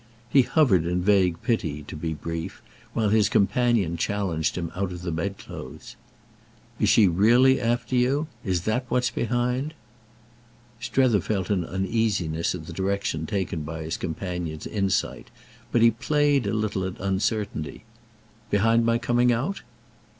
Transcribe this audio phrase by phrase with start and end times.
[0.31, 2.63] He hovered in vague pity, to be brief,
[2.93, 5.95] while his companion challenged him out of the bedclothes.
[6.79, 8.25] "Is she really after you?
[8.43, 9.75] Is that what's behind?"
[10.79, 15.29] Strether felt an uneasiness at the direction taken by his companion's insight,
[15.71, 17.83] but he played a little at uncertainty.
[18.49, 19.61] "Behind my coming out?"